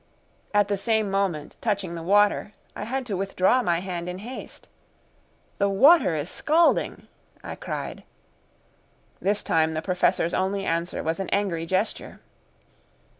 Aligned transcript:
At 0.51 0.67
the 0.67 0.77
same 0.77 1.11
moment, 1.11 1.57
touching 1.61 1.93
the 1.93 2.01
water, 2.01 2.53
I 2.75 2.85
had 2.85 3.05
to 3.05 3.15
withdraw 3.15 3.61
my 3.61 3.81
hand 3.81 4.09
in 4.09 4.17
haste. 4.17 4.67
"The 5.59 5.69
water 5.69 6.15
is 6.15 6.27
scalding," 6.27 7.07
I 7.43 7.53
cried. 7.53 8.01
This 9.21 9.43
time 9.43 9.75
the 9.75 9.81
Professor's 9.83 10.33
only 10.33 10.65
answer 10.65 11.03
was 11.03 11.19
an 11.19 11.29
angry 11.29 11.67
gesture. 11.67 12.19